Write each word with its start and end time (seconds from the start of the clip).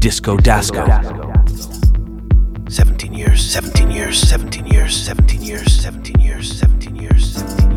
Disco 0.00 0.34
Dasco. 0.34 0.86
17 2.70 3.12
years, 3.12 3.44
17 3.52 3.90
years, 3.90 4.18
17 4.18 4.66
years, 4.66 4.96
17 4.96 5.42
years, 5.42 5.80
17 5.82 6.20
years, 6.20 6.58
17 6.58 6.96
years, 6.96 7.36
17 7.36 7.66
years. 7.66 7.69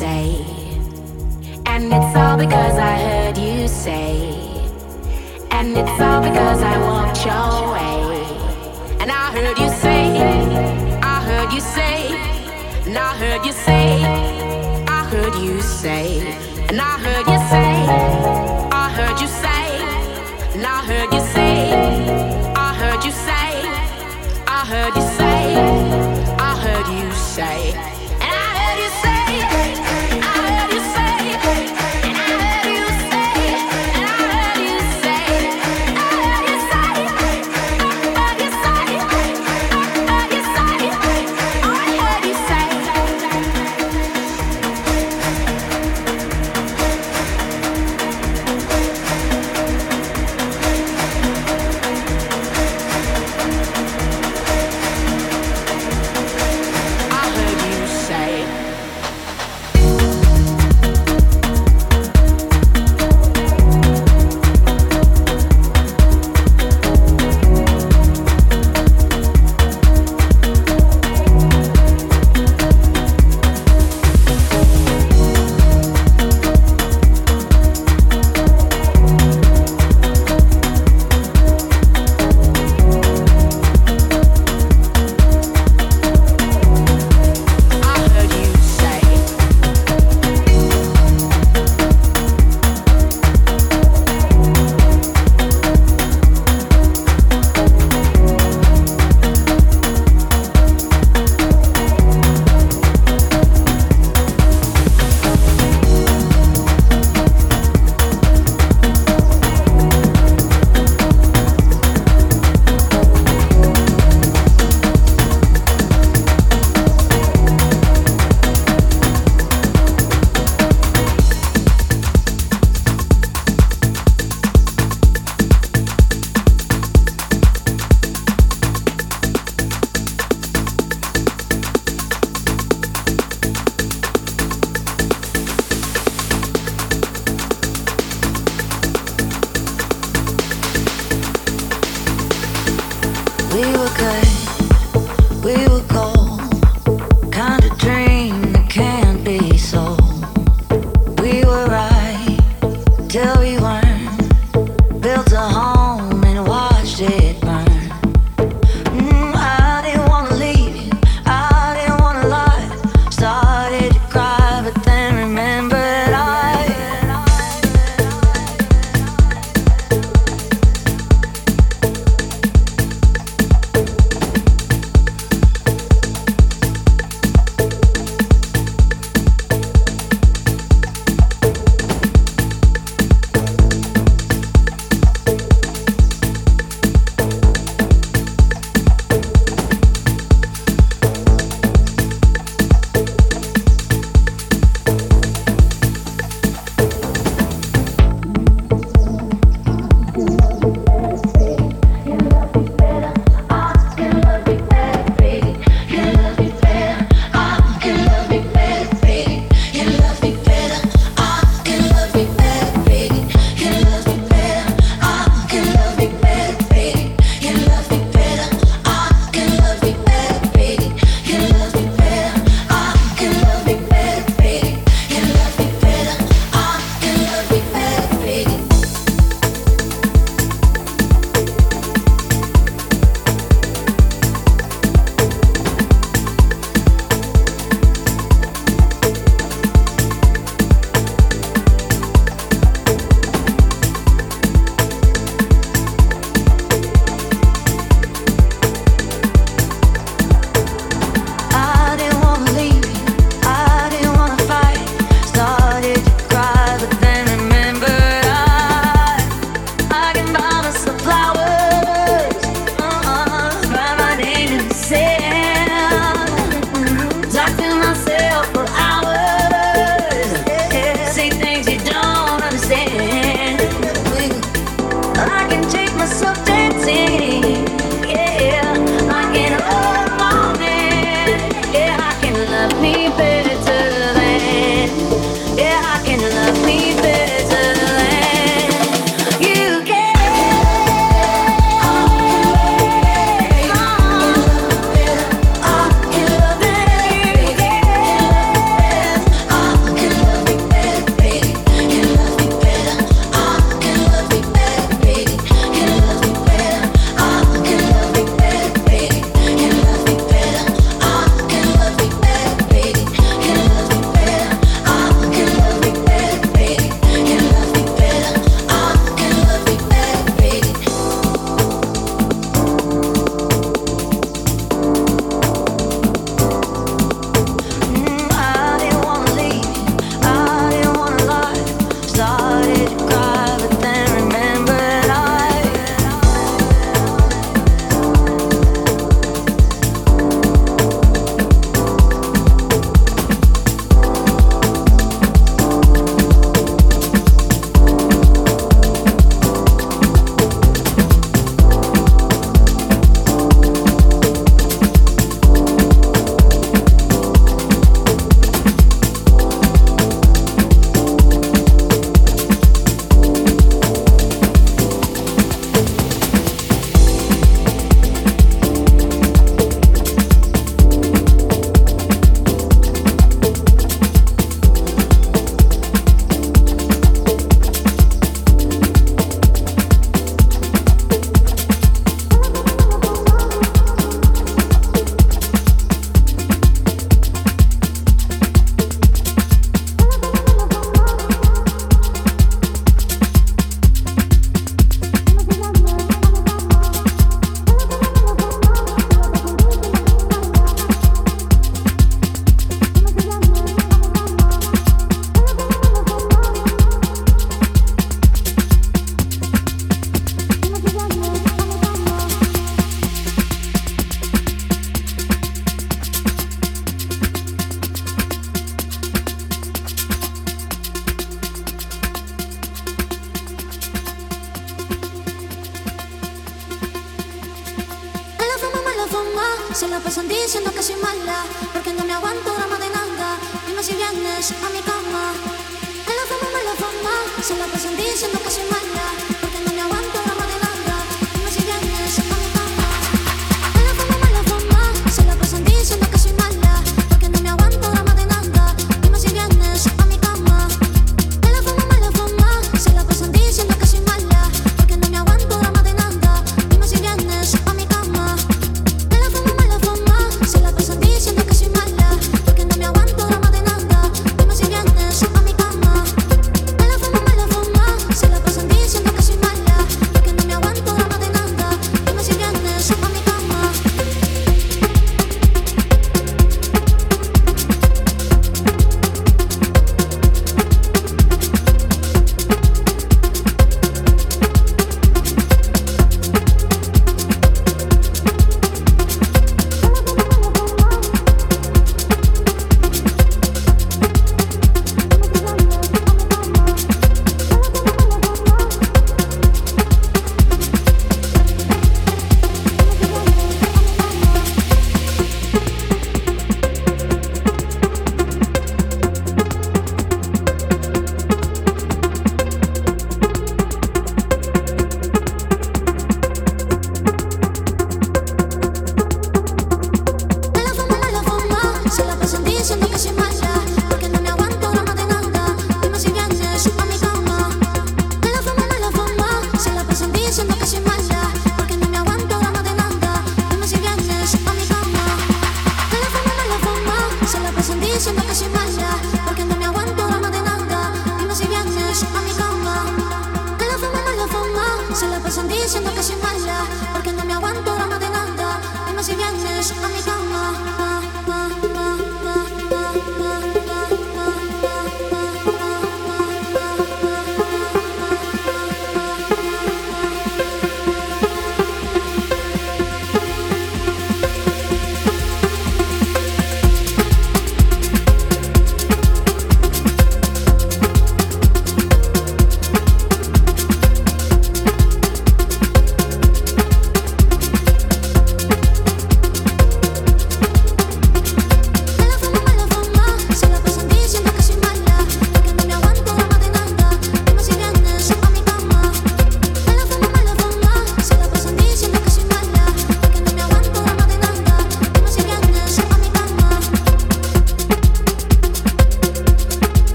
say, 0.00 0.42
and 1.66 1.92
it's 1.92 2.16
all 2.16 2.38
because 2.38 2.78
I 2.78 2.94
heard 3.06 3.36
you 3.36 3.68
say, 3.68 4.16
and 5.50 5.76
it's 5.76 6.00
all 6.00 6.22
because 6.22 6.62
I 6.62 6.74
walked 6.88 7.20
your 7.28 7.56
way, 7.74 7.98
and 9.00 9.10
I 9.12 9.26
heard 9.36 9.58
you 9.58 9.68
say, 9.68 10.06
I 11.02 11.16
heard 11.28 11.52
you 11.52 11.60
say, 11.60 11.96
and 12.86 12.96
I 12.96 13.12
heard 13.22 13.44
you 13.44 13.52
say, 13.52 14.02
I 14.88 15.04
heard 15.12 15.34
you 15.34 15.60
say, 15.60 16.06
and 16.70 16.80
I 16.80 16.94
heard 17.04 17.26
you 17.32 17.38
say, 17.52 17.70
I 18.72 18.86
heard 18.96 19.20
you 19.20 19.28
say, 19.42 19.64
and 20.54 20.64
I 20.64 20.78
heard 20.88 21.12
you 21.12 21.20
say, 21.34 21.58
I 22.56 22.72
heard 22.80 23.04
you 23.04 23.12
say, 23.28 23.48
I 24.48 24.60
heard 24.72 24.94
you 24.96 25.04
say, 25.18 25.40
I 26.48 26.52
heard 26.64 26.88
you 26.88 27.12
say. 27.12 27.89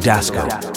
Dasco. 0.00 0.69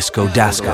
Disco 0.00 0.26
Dasco. 0.28 0.72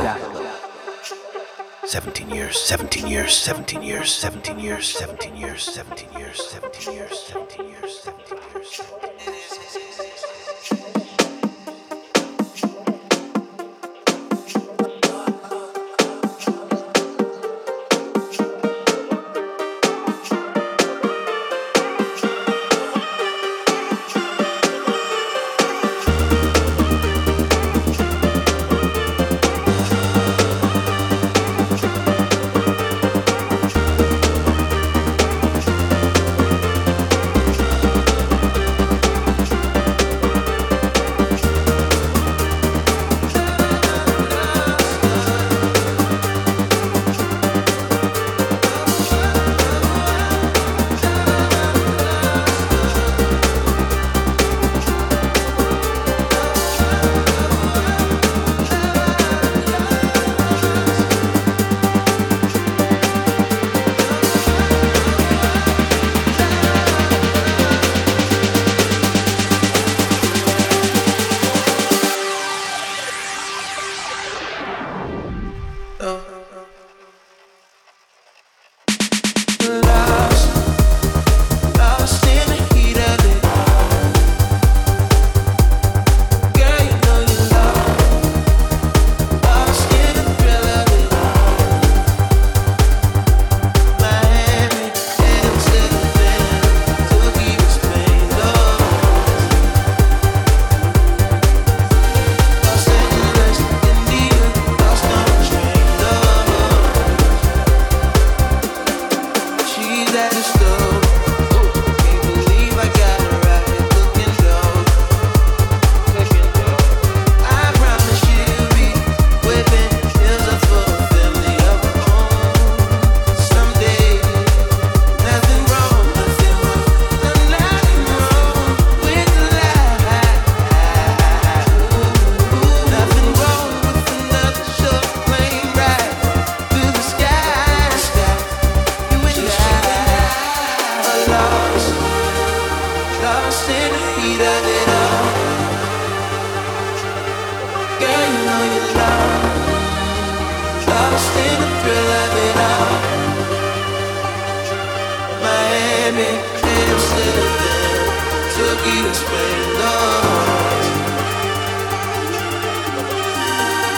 17 1.85 2.31
years, 2.31 2.61
17 2.61 3.09
years, 3.09 3.35
17 3.35 3.83
years, 3.83 4.12
17 4.12 4.61
years, 4.61 4.87
17 4.87 5.37
years, 5.37 5.64
17 5.64 6.05
years. 6.05 6.06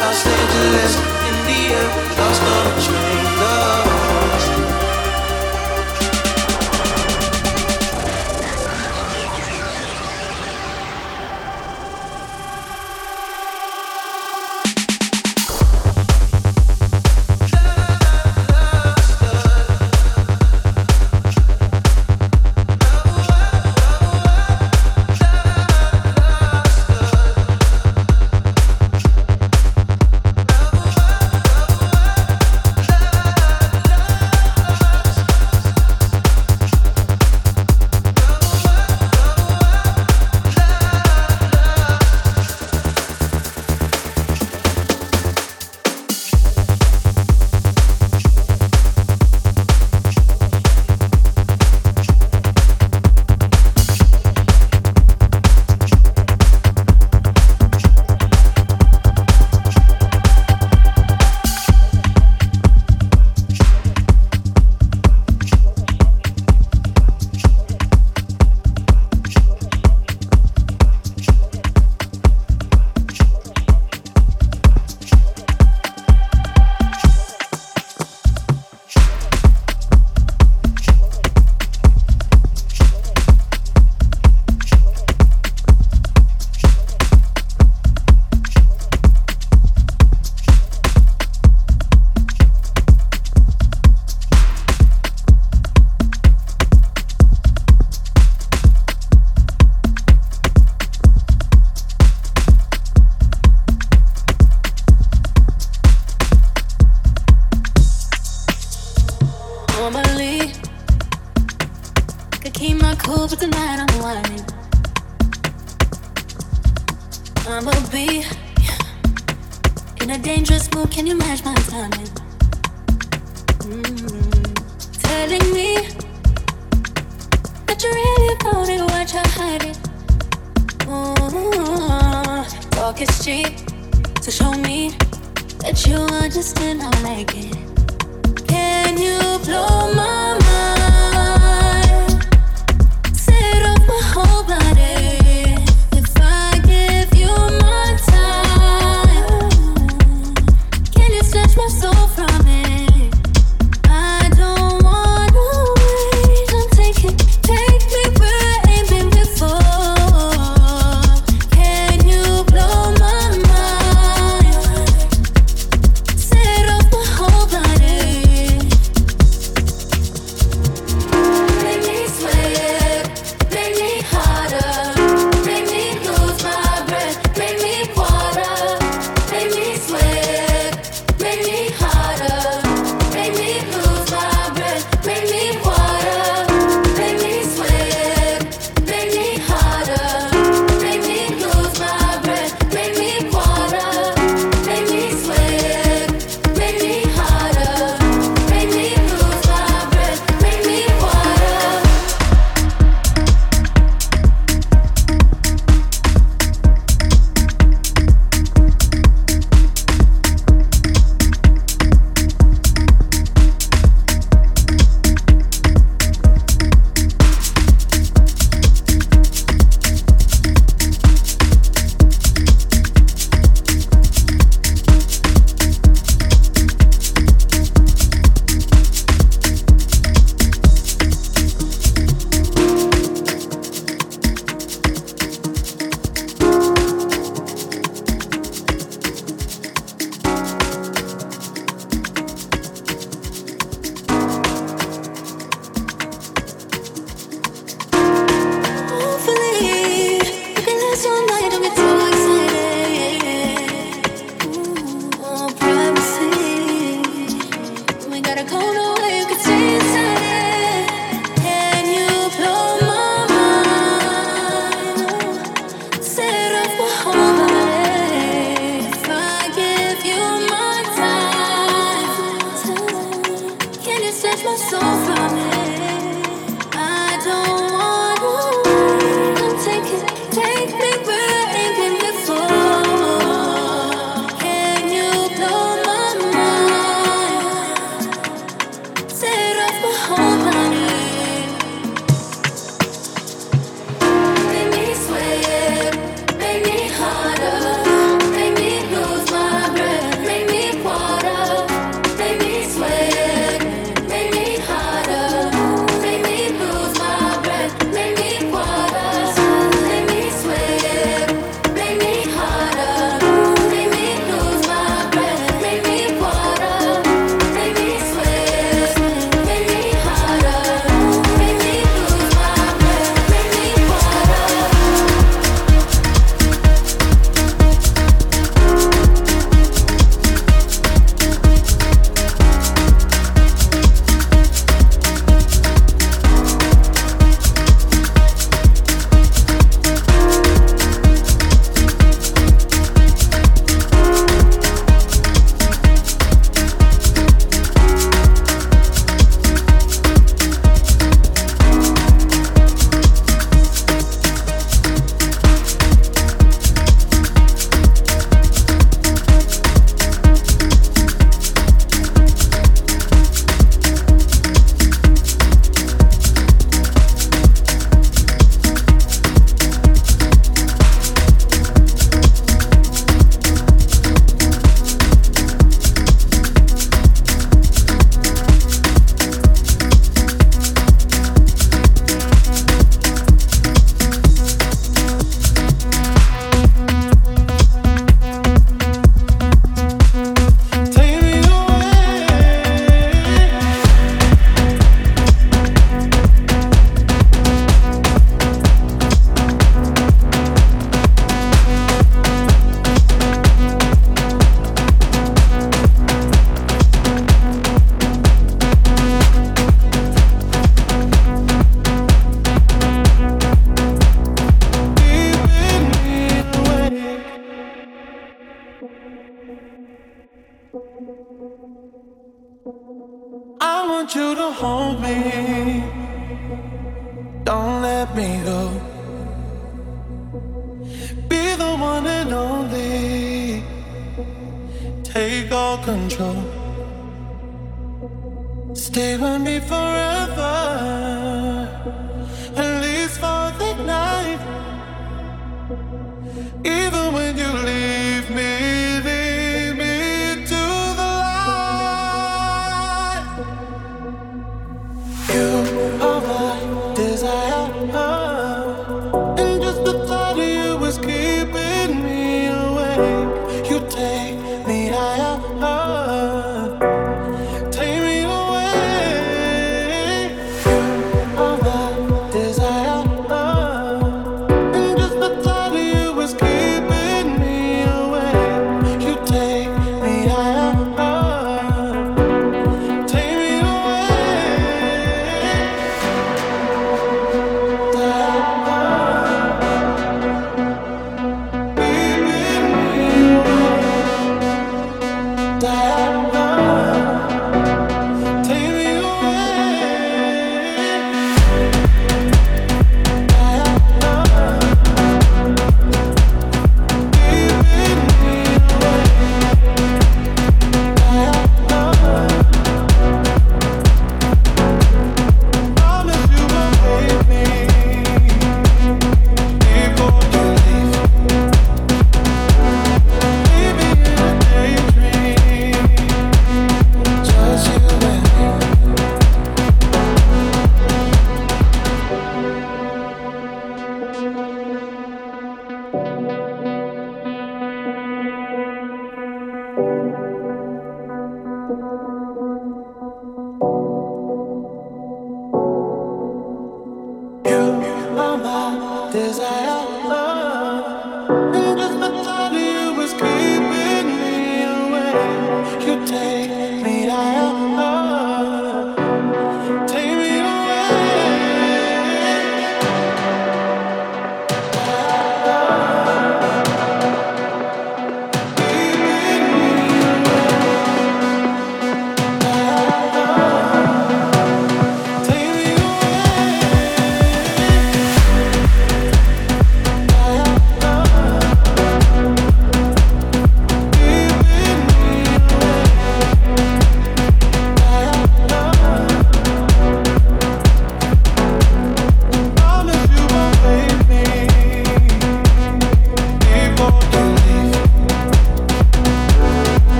Los 0.00 0.26
Angeles, 0.26 0.98
India, 1.28 1.78
lost 2.18 2.42
on 2.42 2.66
a 2.66 2.80
train. 2.80 3.29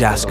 Das 0.00 0.26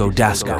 Vasco 0.00 0.10
Dasco. 0.10 0.59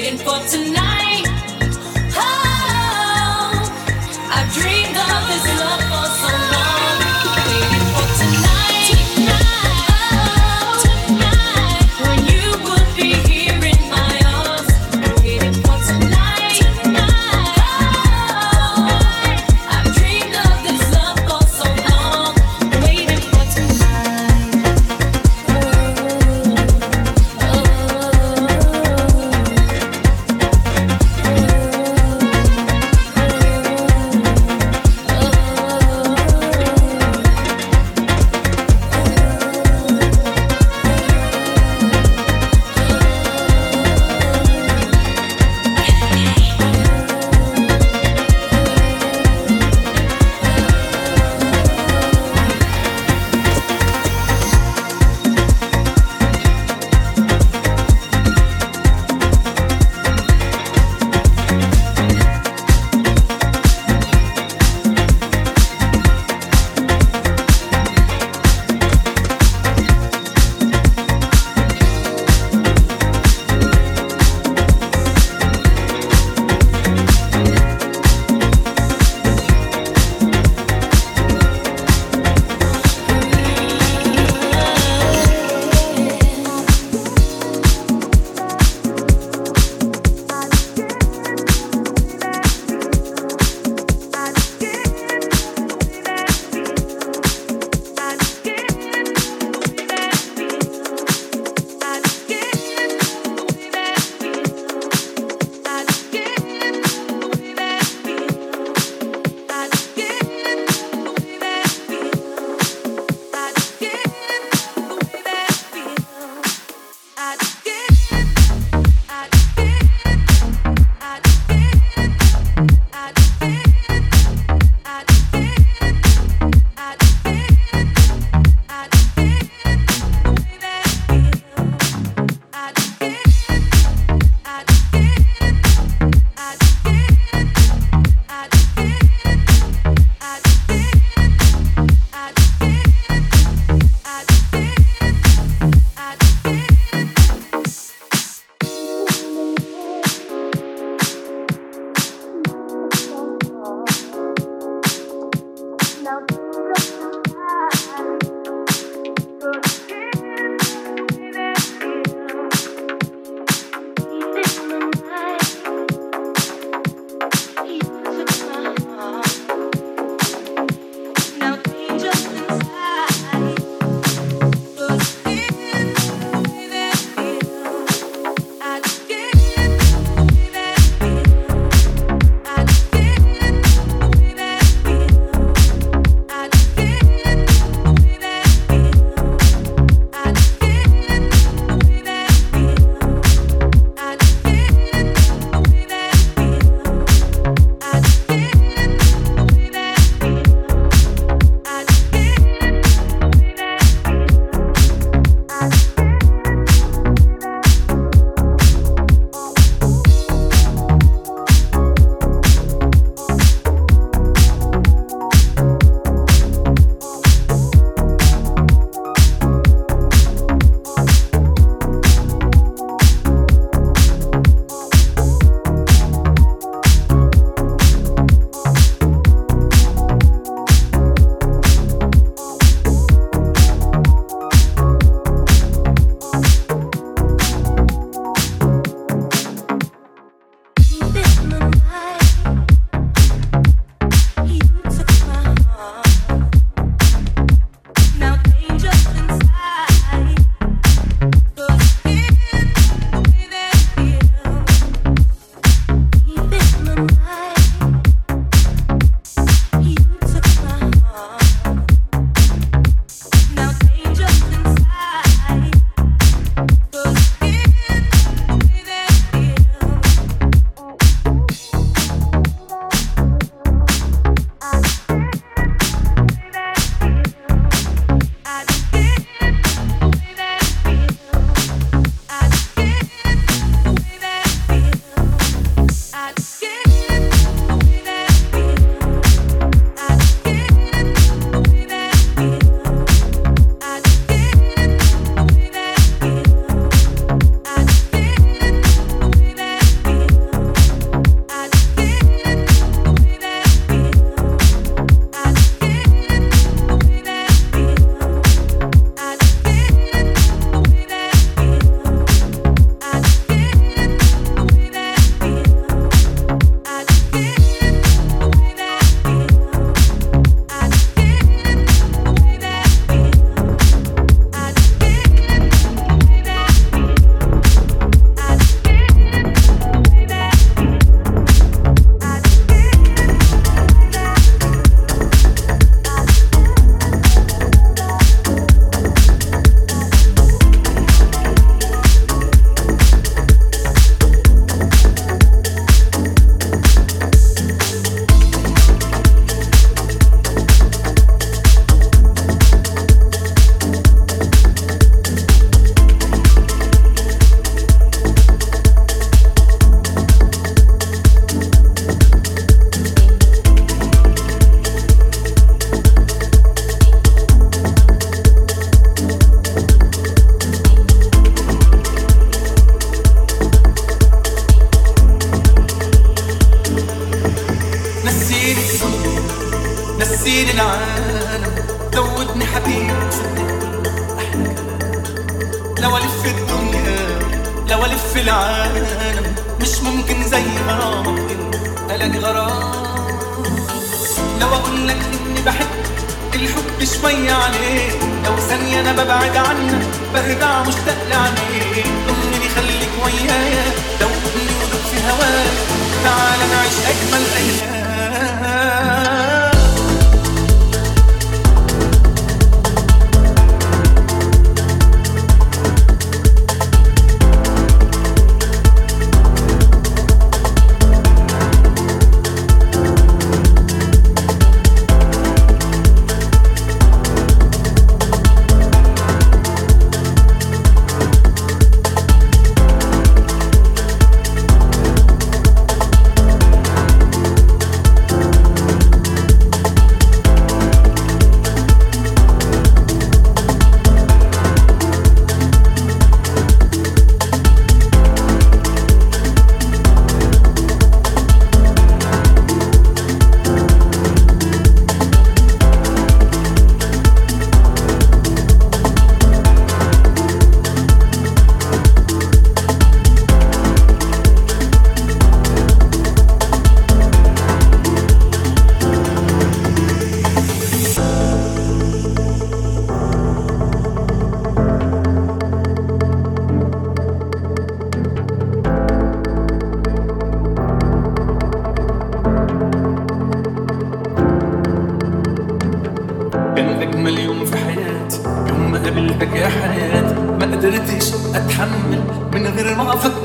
Waiting 0.00 0.18
for 0.18 0.38
tonight. 0.48 0.89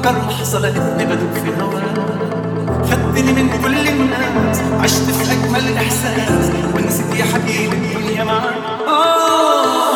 فكر 0.03 0.27
لحظة 0.30 0.59
لقيتني 0.59 1.05
بدوب 1.05 1.34
في 1.34 1.61
هواك 1.61 1.84
خدتني 2.91 3.31
من 3.34 3.61
كل 3.63 3.88
الناس 3.88 4.59
عشت 4.84 5.09
في 5.11 5.31
أجمل 5.31 5.77
إحساس 5.77 6.51
ونسيت 6.76 7.15
يا 7.19 7.26
حبيبي 7.26 7.76
الدنيا 7.76 8.23
معاك. 8.23 8.55
آه، 8.88 9.95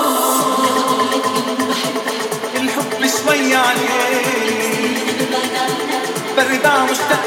الحب 2.56 3.08
شوية 3.26 3.58
عليك. 3.58 3.90
مشتاق 6.92 7.26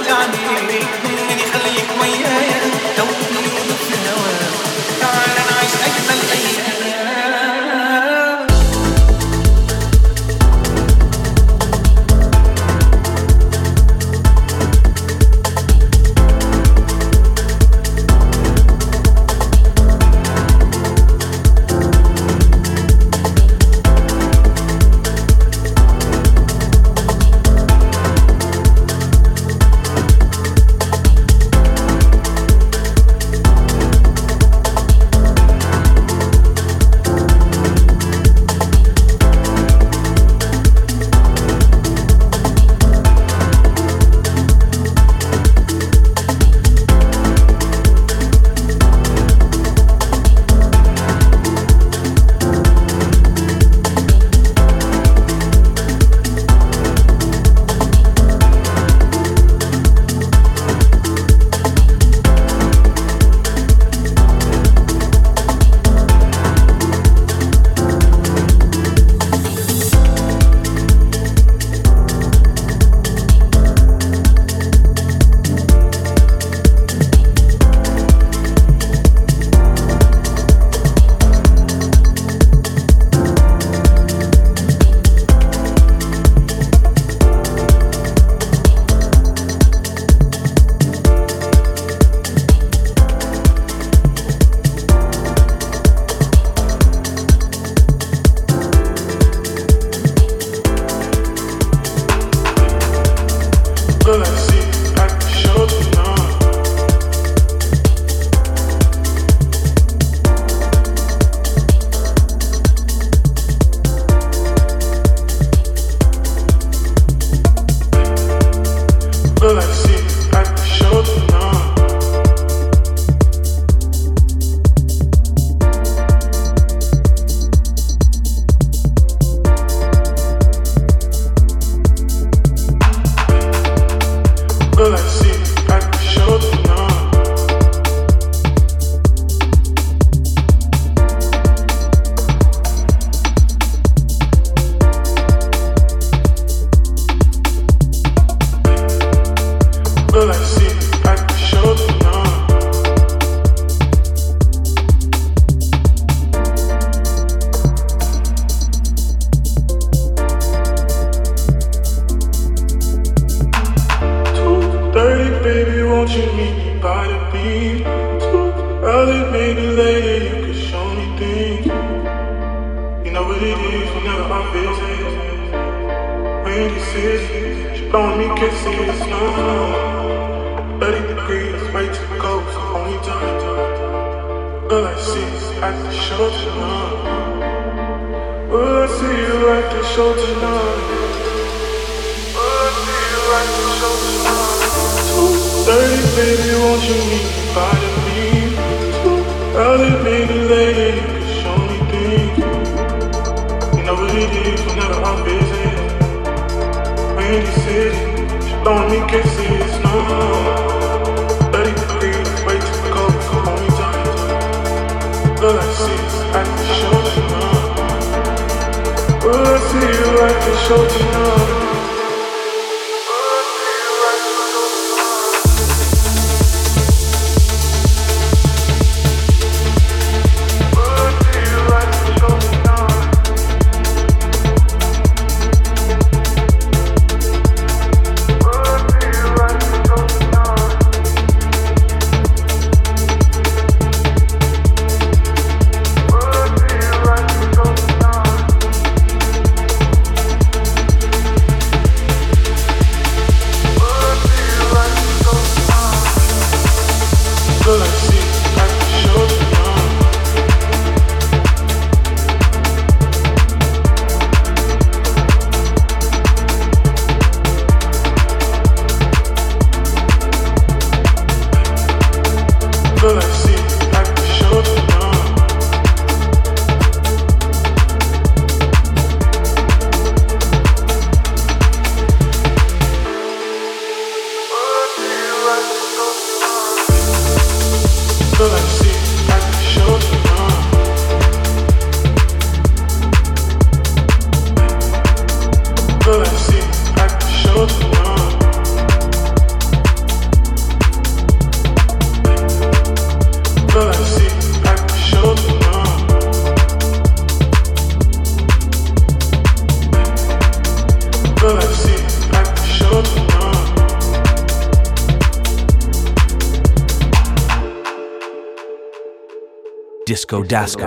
Dasco. 320.53 320.85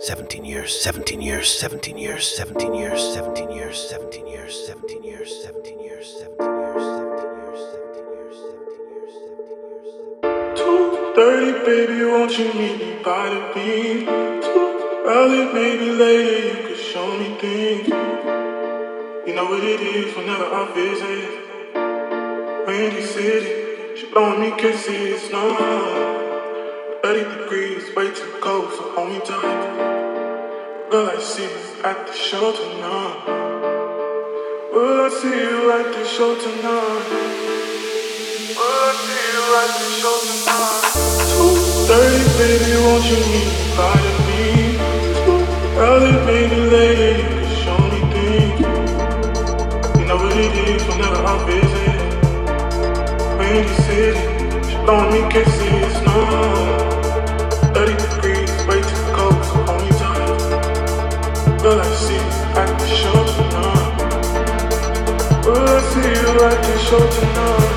17 0.00 0.44
years, 0.44 0.80
17 0.82 1.20
years, 1.22 1.48
17 1.48 1.96
years, 1.96 2.26
17 2.26 2.74
years, 2.74 3.14
17 3.14 3.52
years, 3.52 3.88
17 3.88 4.26
years, 4.26 4.66
17 4.66 5.04
years, 5.04 5.46
17 5.46 5.78
years, 5.78 5.78
17 5.78 5.78
years, 5.78 6.18
17 6.18 6.58
years, 6.58 6.82
17 6.90 8.10
years, 8.18 8.34
17 8.42 8.90
years, 8.90 9.14
17 9.22 9.62
years. 10.18 10.58
2.30, 10.58 11.64
baby, 11.64 12.04
won't 12.04 12.36
you 12.36 12.46
meet 12.54 12.78
me 12.82 12.98
by 13.04 13.30
the 13.30 13.42
beam? 13.54 14.06
Too 14.42 15.04
early, 15.06 15.44
maybe 15.54 15.92
later, 15.92 16.48
you 16.48 16.66
could 16.66 16.82
show 16.82 17.06
me 17.16 17.38
things. 17.38 17.86
You 19.24 19.34
know 19.36 19.44
what 19.44 19.62
it 19.62 19.80
is 19.80 20.16
whenever 20.16 20.46
I 20.50 20.66
visit. 20.74 21.30
Windy 22.66 23.02
city, 23.02 23.94
she 23.94 24.10
blowing 24.10 24.40
me 24.40 24.50
kisses, 24.58 25.30
no. 25.30 26.17
30 27.08 27.24
degrees, 27.40 27.96
way 27.96 28.12
too 28.12 28.34
cold, 28.42 28.70
so 28.70 28.94
only 28.98 29.18
time. 29.20 29.78
Will 30.90 31.08
I 31.08 31.18
see 31.18 31.44
you 31.44 31.82
at 31.82 32.06
the 32.06 32.12
show 32.12 32.52
tonight? 32.52 33.24
Will 34.74 35.00
I 35.00 35.08
see 35.08 35.32
you 35.32 35.72
at 35.72 35.86
the 35.94 36.04
show 36.04 36.36
tonight? 36.36 37.08
Will 38.58 38.80
I 38.84 38.92
see 39.00 39.24
you 39.32 39.44
at 39.62 39.72
the 39.80 39.88
show 40.00 40.16
tonight? 40.28 40.84
Two 41.32 41.56
thirty, 41.88 42.24
baby, 42.36 42.76
won't 42.84 43.04
you 43.08 43.18
meet 43.32 43.48
me 43.56 43.64
by 43.78 43.96
the? 44.04 44.12
Too 45.24 45.40
early, 45.80 46.12
baby, 46.28 46.60
later, 46.76 47.12
you 47.16 47.28
can 47.32 47.48
show 47.62 47.78
me 47.88 48.00
things. 48.12 48.60
You 49.98 50.04
know 50.04 50.18
what 50.20 50.36
it 50.36 50.54
is 50.68 50.82
whenever 50.84 51.20
I'm 51.24 51.40
busy. 51.48 51.88
Windy 53.38 53.74
city, 53.88 54.20
she 54.68 54.76
blowing 54.84 55.10
me 55.14 55.20
kisses, 55.32 56.02
no. 56.04 56.97
Will 65.48 65.56
I 65.56 65.80
see 65.80 66.00
you 66.00 66.44
at 66.44 66.62
the 66.62 66.78
show 66.78 66.98
tonight? 66.98 67.67